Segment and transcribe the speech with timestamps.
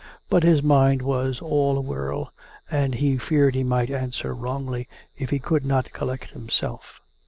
[0.29, 2.33] But his mind was all a whirl;
[2.71, 6.99] and he feared he might answer wrongly if he could not collect himself.